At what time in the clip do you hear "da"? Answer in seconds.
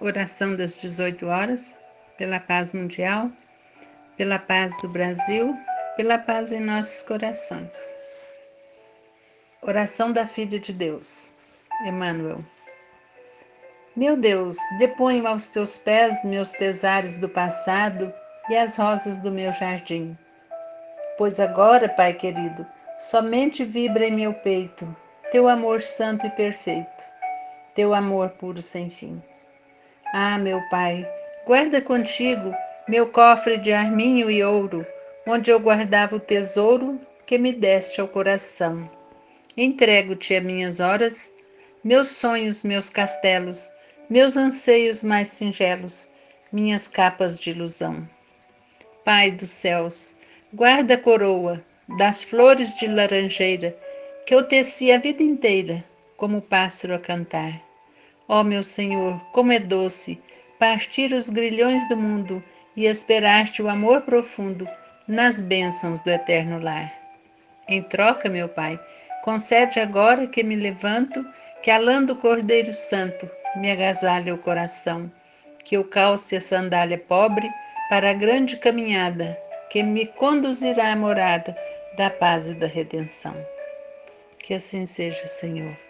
10.12-10.26, 81.96-82.08, 82.54-82.66